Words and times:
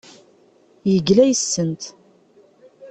Yegla 0.91 1.23
yes-sent. 1.27 1.83